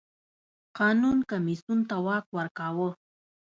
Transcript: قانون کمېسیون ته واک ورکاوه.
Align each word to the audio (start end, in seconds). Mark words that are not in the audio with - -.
قانون 0.77 1.17
کمېسیون 1.29 1.79
ته 1.89 1.95
واک 2.05 2.25
ورکاوه. 2.37 2.89